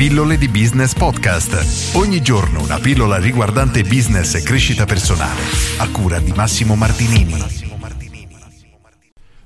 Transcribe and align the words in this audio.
Pillole 0.00 0.38
di 0.38 0.48
Business 0.48 0.94
Podcast. 0.94 1.94
Ogni 1.94 2.22
giorno 2.22 2.62
una 2.62 2.78
pillola 2.78 3.18
riguardante 3.18 3.82
business 3.82 4.34
e 4.34 4.42
crescita 4.42 4.86
personale. 4.86 5.42
A 5.76 5.90
cura 5.90 6.18
di 6.18 6.32
Massimo 6.34 6.74
Martinini. 6.74 7.34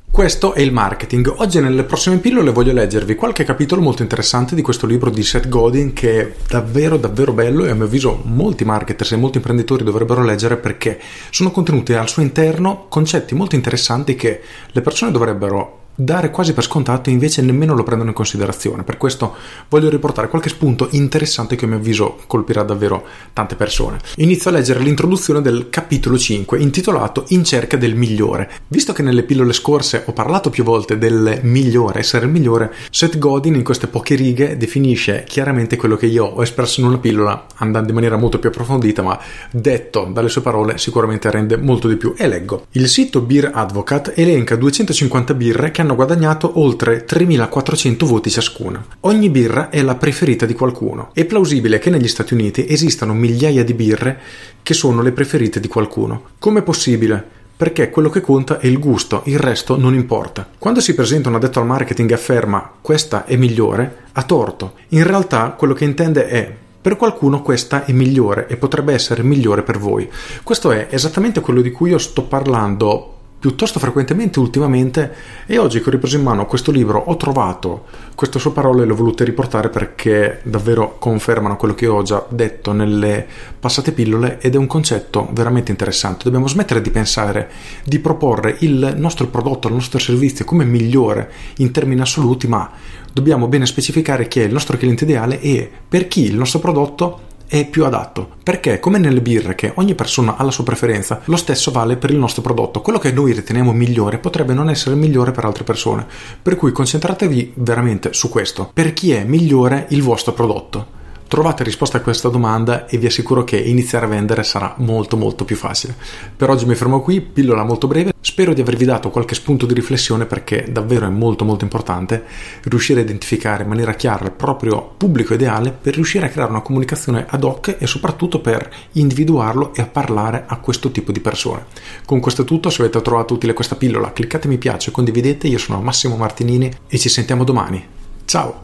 Questo 0.08 0.54
è 0.54 0.60
il 0.60 0.70
marketing. 0.70 1.34
Oggi 1.38 1.58
nelle 1.58 1.82
prossime 1.82 2.18
pillole 2.18 2.52
voglio 2.52 2.72
leggervi 2.72 3.16
qualche 3.16 3.42
capitolo 3.42 3.80
molto 3.80 4.02
interessante 4.02 4.54
di 4.54 4.62
questo 4.62 4.86
libro 4.86 5.10
di 5.10 5.24
Seth 5.24 5.48
Godin 5.48 5.92
che 5.92 6.20
è 6.20 6.32
davvero 6.46 6.98
davvero 6.98 7.32
bello 7.32 7.64
e 7.64 7.70
a 7.70 7.74
mio 7.74 7.86
avviso 7.86 8.20
molti 8.22 8.64
marketers 8.64 9.10
e 9.10 9.16
molti 9.16 9.38
imprenditori 9.38 9.82
dovrebbero 9.82 10.22
leggere 10.22 10.56
perché 10.56 11.00
sono 11.30 11.50
contenuti 11.50 11.94
al 11.94 12.08
suo 12.08 12.22
interno 12.22 12.86
concetti 12.88 13.34
molto 13.34 13.56
interessanti 13.56 14.14
che 14.14 14.40
le 14.70 14.80
persone 14.82 15.10
dovrebbero 15.10 15.82
dare 15.94 16.30
quasi 16.30 16.52
per 16.52 16.64
scontato 16.64 17.08
e 17.08 17.12
invece 17.12 17.42
nemmeno 17.42 17.74
lo 17.74 17.82
prendono 17.82 18.10
in 18.10 18.16
considerazione. 18.16 18.82
Per 18.82 18.96
questo 18.96 19.34
voglio 19.68 19.88
riportare 19.88 20.28
qualche 20.28 20.48
spunto 20.48 20.88
interessante 20.90 21.56
che 21.56 21.64
a 21.64 21.68
mio 21.68 21.76
avviso 21.76 22.18
colpirà 22.26 22.62
davvero 22.62 23.04
tante 23.32 23.54
persone. 23.54 23.98
Inizio 24.16 24.50
a 24.50 24.54
leggere 24.54 24.80
l'introduzione 24.80 25.40
del 25.40 25.68
capitolo 25.70 26.18
5 26.18 26.58
intitolato 26.58 27.24
In 27.28 27.44
cerca 27.44 27.76
del 27.76 27.94
migliore. 27.94 28.50
Visto 28.68 28.92
che 28.92 29.02
nelle 29.02 29.22
pillole 29.22 29.52
scorse 29.52 30.02
ho 30.06 30.12
parlato 30.12 30.50
più 30.50 30.64
volte 30.64 30.98
del 30.98 31.40
migliore, 31.42 32.00
essere 32.00 32.26
il 32.26 32.32
migliore, 32.32 32.72
Seth 32.90 33.18
Godin 33.18 33.54
in 33.54 33.64
queste 33.64 33.86
poche 33.86 34.14
righe 34.14 34.56
definisce 34.56 35.24
chiaramente 35.26 35.76
quello 35.76 35.96
che 35.96 36.06
io 36.06 36.24
ho 36.24 36.42
espresso 36.42 36.80
in 36.80 36.86
una 36.86 36.98
pillola 36.98 37.46
andando 37.56 37.88
in 37.88 37.94
maniera 37.94 38.16
molto 38.16 38.38
più 38.38 38.48
approfondita, 38.48 39.02
ma 39.02 39.18
detto 39.50 40.08
dalle 40.12 40.28
sue 40.28 40.42
parole 40.42 40.78
sicuramente 40.78 41.30
rende 41.30 41.56
molto 41.56 41.88
di 41.88 41.96
più. 41.96 42.14
E 42.16 42.26
leggo. 42.26 42.66
Il 42.72 42.88
sito 42.88 43.20
Beer 43.20 43.50
Advocate 43.54 44.14
elenca 44.14 44.56
250 44.56 45.34
birre 45.34 45.70
che 45.70 45.82
hanno 45.84 45.94
guadagnato 45.94 46.58
oltre 46.58 47.04
3.400 47.06 48.04
voti 48.04 48.30
ciascuna. 48.30 48.84
Ogni 49.00 49.28
birra 49.28 49.68
è 49.68 49.82
la 49.82 49.94
preferita 49.94 50.46
di 50.46 50.54
qualcuno. 50.54 51.10
È 51.12 51.24
plausibile 51.26 51.78
che 51.78 51.90
negli 51.90 52.08
Stati 52.08 52.32
Uniti 52.32 52.66
esistano 52.66 53.12
migliaia 53.12 53.62
di 53.62 53.74
birre 53.74 54.18
che 54.62 54.74
sono 54.74 55.02
le 55.02 55.12
preferite 55.12 55.60
di 55.60 55.68
qualcuno. 55.68 56.30
Com'è 56.38 56.62
possibile? 56.62 57.42
perché 57.56 57.88
quello 57.88 58.10
che 58.10 58.20
conta 58.20 58.58
è 58.58 58.66
il 58.66 58.80
gusto, 58.80 59.22
il 59.26 59.38
resto 59.38 59.78
non 59.78 59.94
importa. 59.94 60.46
Quando 60.58 60.80
si 60.80 60.92
presenta 60.92 61.28
un 61.28 61.36
addetto 61.36 61.60
al 61.60 61.66
marketing 61.66 62.10
e 62.10 62.14
afferma 62.14 62.68
questa 62.80 63.26
è 63.26 63.36
migliore, 63.36 64.06
ha 64.12 64.22
torto. 64.24 64.74
In 64.88 65.04
realtà 65.04 65.50
quello 65.50 65.72
che 65.72 65.84
intende 65.84 66.26
è 66.26 66.52
per 66.80 66.96
qualcuno 66.96 67.42
questa 67.42 67.84
è 67.84 67.92
migliore 67.92 68.48
e 68.48 68.56
potrebbe 68.56 68.92
essere 68.92 69.22
migliore 69.22 69.62
per 69.62 69.78
voi. 69.78 70.10
Questo 70.42 70.72
è 70.72 70.88
esattamente 70.90 71.40
quello 71.40 71.60
di 71.60 71.70
cui 71.70 71.90
io 71.90 71.98
sto 71.98 72.24
parlando 72.24 73.13
piuttosto 73.44 73.78
frequentemente 73.78 74.38
ultimamente 74.38 75.12
e 75.44 75.58
oggi 75.58 75.82
che 75.82 75.88
ho 75.90 75.92
ripreso 75.92 76.16
in 76.16 76.22
mano 76.22 76.46
questo 76.46 76.70
libro 76.70 76.98
ho 76.98 77.14
trovato 77.18 77.84
queste 78.14 78.38
sue 78.38 78.52
parole 78.52 78.82
e 78.82 78.86
le 78.86 78.92
ho 78.92 78.96
volute 78.96 79.22
riportare 79.22 79.68
perché 79.68 80.40
davvero 80.44 80.96
confermano 80.98 81.56
quello 81.56 81.74
che 81.74 81.86
ho 81.86 82.02
già 82.02 82.24
detto 82.30 82.72
nelle 82.72 83.26
passate 83.60 83.92
pillole 83.92 84.40
ed 84.40 84.54
è 84.54 84.56
un 84.56 84.66
concetto 84.66 85.28
veramente 85.32 85.70
interessante. 85.70 86.24
Dobbiamo 86.24 86.48
smettere 86.48 86.80
di 86.80 86.90
pensare 86.90 87.50
di 87.84 87.98
proporre 87.98 88.56
il 88.60 88.94
nostro 88.96 89.26
prodotto, 89.26 89.68
il 89.68 89.74
nostro 89.74 89.98
servizio 89.98 90.46
come 90.46 90.64
migliore 90.64 91.30
in 91.58 91.70
termini 91.70 92.00
assoluti, 92.00 92.46
ma 92.46 92.70
dobbiamo 93.12 93.46
bene 93.46 93.66
specificare 93.66 94.26
chi 94.26 94.40
è 94.40 94.44
il 94.44 94.52
nostro 94.54 94.78
cliente 94.78 95.04
ideale 95.04 95.38
e 95.40 95.70
per 95.86 96.08
chi 96.08 96.24
il 96.24 96.36
nostro 96.36 96.60
prodotto 96.60 97.32
è 97.46 97.66
più 97.66 97.84
adatto. 97.84 98.28
Perché, 98.42 98.80
come 98.80 98.98
nelle 98.98 99.20
birre, 99.20 99.54
che 99.54 99.72
ogni 99.76 99.94
persona 99.94 100.36
ha 100.36 100.42
la 100.44 100.50
sua 100.50 100.64
preferenza, 100.64 101.20
lo 101.24 101.36
stesso 101.36 101.70
vale 101.70 101.96
per 101.96 102.10
il 102.10 102.16
nostro 102.16 102.42
prodotto. 102.42 102.80
Quello 102.80 102.98
che 102.98 103.12
noi 103.12 103.32
riteniamo 103.32 103.72
migliore 103.72 104.18
potrebbe 104.18 104.54
non 104.54 104.70
essere 104.70 104.94
migliore 104.94 105.32
per 105.32 105.44
altre 105.44 105.64
persone. 105.64 106.06
Per 106.40 106.56
cui 106.56 106.72
concentratevi 106.72 107.52
veramente 107.56 108.12
su 108.12 108.28
questo. 108.28 108.70
Per 108.72 108.92
chi 108.92 109.12
è 109.12 109.24
migliore 109.24 109.86
il 109.90 110.02
vostro 110.02 110.32
prodotto? 110.32 111.02
Trovate 111.26 111.64
risposta 111.64 111.98
a 111.98 112.00
questa 112.00 112.28
domanda 112.28 112.86
e 112.86 112.96
vi 112.98 113.06
assicuro 113.06 113.44
che 113.44 113.56
iniziare 113.56 114.06
a 114.06 114.08
vendere 114.08 114.44
sarà 114.44 114.74
molto 114.78 115.16
molto 115.16 115.44
più 115.44 115.56
facile. 115.56 115.94
Per 116.36 116.48
oggi 116.48 116.64
mi 116.64 116.74
fermo 116.74 117.00
qui, 117.00 117.20
pillola 117.20 117.64
molto 117.64 117.86
breve. 117.86 118.13
Spero 118.34 118.52
di 118.52 118.62
avervi 118.62 118.84
dato 118.84 119.10
qualche 119.10 119.36
spunto 119.36 119.64
di 119.64 119.74
riflessione 119.74 120.26
perché 120.26 120.66
davvero 120.68 121.06
è 121.06 121.08
molto 121.08 121.44
molto 121.44 121.62
importante 121.62 122.24
riuscire 122.64 122.98
a 122.98 123.04
identificare 123.04 123.62
in 123.62 123.68
maniera 123.68 123.94
chiara 123.94 124.24
il 124.24 124.32
proprio 124.32 124.92
pubblico 124.96 125.34
ideale 125.34 125.70
per 125.70 125.94
riuscire 125.94 126.26
a 126.26 126.28
creare 126.28 126.50
una 126.50 126.60
comunicazione 126.60 127.26
ad 127.28 127.44
hoc 127.44 127.76
e 127.78 127.86
soprattutto 127.86 128.40
per 128.40 128.68
individuarlo 128.94 129.72
e 129.72 129.82
a 129.82 129.86
parlare 129.86 130.46
a 130.48 130.58
questo 130.58 130.90
tipo 130.90 131.12
di 131.12 131.20
persone. 131.20 131.66
Con 132.04 132.18
questo 132.18 132.42
è 132.42 132.44
tutto, 132.44 132.70
se 132.70 132.82
avete 132.82 133.00
trovato 133.02 133.34
utile 133.34 133.52
questa 133.52 133.76
pillola 133.76 134.12
cliccate 134.12 134.48
mi 134.48 134.58
piace, 134.58 134.90
condividete, 134.90 135.46
io 135.46 135.58
sono 135.58 135.80
Massimo 135.80 136.16
Martinini 136.16 136.68
e 136.88 136.98
ci 136.98 137.08
sentiamo 137.08 137.44
domani. 137.44 137.86
Ciao! 138.24 138.62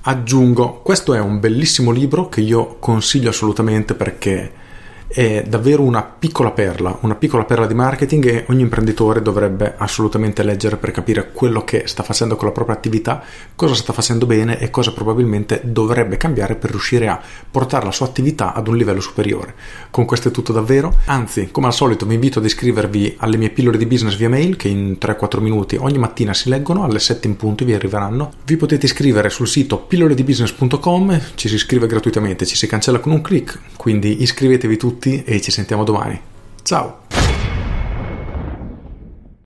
Aggiungo, 0.00 0.80
questo 0.82 1.14
è 1.14 1.20
un 1.20 1.38
bellissimo 1.38 1.92
libro 1.92 2.28
che 2.28 2.40
io 2.40 2.78
consiglio 2.80 3.28
assolutamente 3.28 3.94
perché 3.94 4.62
è 5.14 5.44
davvero 5.46 5.82
una 5.82 6.02
piccola 6.02 6.50
perla, 6.50 6.98
una 7.02 7.14
piccola 7.14 7.44
perla 7.44 7.68
di 7.68 7.74
marketing 7.74 8.26
e 8.26 8.44
ogni 8.48 8.62
imprenditore 8.62 9.22
dovrebbe 9.22 9.74
assolutamente 9.76 10.42
leggere 10.42 10.76
per 10.76 10.90
capire 10.90 11.30
quello 11.30 11.62
che 11.62 11.84
sta 11.86 12.02
facendo 12.02 12.34
con 12.34 12.48
la 12.48 12.52
propria 12.52 12.74
attività, 12.74 13.22
cosa 13.54 13.76
sta 13.76 13.92
facendo 13.92 14.26
bene 14.26 14.58
e 14.58 14.70
cosa 14.70 14.92
probabilmente 14.92 15.60
dovrebbe 15.62 16.16
cambiare 16.16 16.56
per 16.56 16.70
riuscire 16.70 17.06
a 17.06 17.20
portare 17.48 17.84
la 17.84 17.92
sua 17.92 18.06
attività 18.06 18.54
ad 18.54 18.66
un 18.66 18.76
livello 18.76 19.00
superiore. 19.00 19.54
Con 19.88 20.04
questo 20.04 20.28
è 20.28 20.30
tutto 20.32 20.52
davvero, 20.52 20.98
anzi 21.04 21.50
come 21.52 21.68
al 21.68 21.74
solito 21.74 22.06
vi 22.06 22.14
invito 22.14 22.40
ad 22.40 22.44
iscrivervi 22.46 23.14
alle 23.18 23.36
mie 23.36 23.50
pillole 23.50 23.78
di 23.78 23.86
business 23.86 24.16
via 24.16 24.28
mail 24.28 24.56
che 24.56 24.66
in 24.66 24.96
3-4 25.00 25.40
minuti 25.40 25.76
ogni 25.76 25.98
mattina 25.98 26.34
si 26.34 26.48
leggono, 26.48 26.82
alle 26.82 26.98
7 26.98 27.28
in 27.28 27.36
punto 27.36 27.64
vi 27.64 27.72
arriveranno. 27.72 28.32
Vi 28.44 28.56
potete 28.56 28.86
iscrivere 28.86 29.30
sul 29.30 29.46
sito 29.46 29.78
pilloledibusiness.com, 29.78 31.20
ci 31.36 31.46
si 31.46 31.54
iscrive 31.54 31.86
gratuitamente, 31.86 32.44
ci 32.46 32.56
si 32.56 32.66
cancella 32.66 32.98
con 32.98 33.12
un 33.12 33.20
clic, 33.20 33.56
quindi 33.76 34.20
iscrivetevi 34.20 34.76
tutti 34.76 35.02
tutti 35.04 35.22
e 35.24 35.40
ci 35.42 35.50
sentiamo 35.50 35.84
domani. 35.84 36.18
Ciao! 36.62 37.03